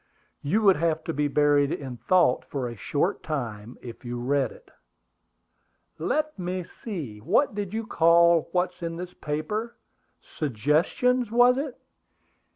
[0.41, 4.51] "You would have to be buried in thought for a short time if you read
[4.51, 4.71] it."
[5.99, 9.75] "Let me see, what did you call what's in this paper?
[10.19, 11.79] Suggestions, was it?